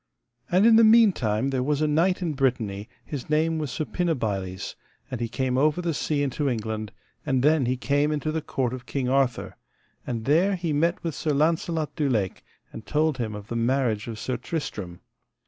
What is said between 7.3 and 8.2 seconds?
then he came